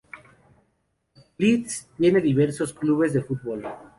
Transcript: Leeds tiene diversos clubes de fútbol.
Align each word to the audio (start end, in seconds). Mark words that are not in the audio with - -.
Leeds 1.37 1.87
tiene 1.95 2.21
diversos 2.21 2.73
clubes 2.73 3.13
de 3.13 3.21
fútbol. 3.21 3.63